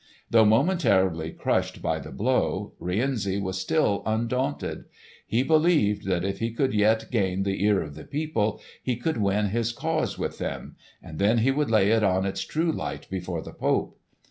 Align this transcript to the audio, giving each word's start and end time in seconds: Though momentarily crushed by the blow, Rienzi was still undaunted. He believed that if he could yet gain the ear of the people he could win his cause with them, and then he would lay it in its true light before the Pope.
Though 0.31 0.45
momentarily 0.45 1.29
crushed 1.31 1.79
by 1.79 1.99
the 1.99 2.09
blow, 2.09 2.73
Rienzi 2.79 3.39
was 3.39 3.61
still 3.61 4.01
undaunted. 4.07 4.85
He 5.27 5.43
believed 5.43 6.05
that 6.07 6.25
if 6.25 6.39
he 6.39 6.49
could 6.49 6.73
yet 6.73 7.11
gain 7.11 7.43
the 7.43 7.63
ear 7.63 7.83
of 7.83 7.93
the 7.93 8.03
people 8.03 8.59
he 8.81 8.95
could 8.95 9.17
win 9.17 9.49
his 9.49 9.71
cause 9.71 10.17
with 10.17 10.39
them, 10.39 10.75
and 11.03 11.19
then 11.19 11.37
he 11.37 11.51
would 11.51 11.69
lay 11.69 11.91
it 11.91 12.01
in 12.01 12.25
its 12.25 12.41
true 12.41 12.71
light 12.71 13.07
before 13.11 13.43
the 13.43 13.53
Pope. 13.53 13.95